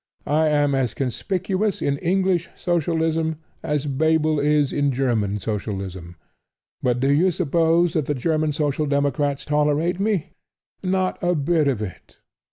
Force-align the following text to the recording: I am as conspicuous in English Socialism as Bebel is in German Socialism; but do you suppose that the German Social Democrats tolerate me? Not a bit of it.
I 0.25 0.47
am 0.47 0.73
as 0.73 0.95
conspicuous 0.95 1.79
in 1.79 1.99
English 1.99 2.49
Socialism 2.55 3.35
as 3.61 3.85
Bebel 3.85 4.39
is 4.39 4.73
in 4.73 4.91
German 4.91 5.37
Socialism; 5.37 6.15
but 6.81 6.99
do 6.99 7.13
you 7.13 7.29
suppose 7.29 7.93
that 7.93 8.07
the 8.07 8.15
German 8.15 8.51
Social 8.51 8.87
Democrats 8.87 9.45
tolerate 9.45 9.99
me? 9.99 10.31
Not 10.83 11.21
a 11.21 11.35
bit 11.35 11.67
of 11.67 11.83
it. 11.83 12.17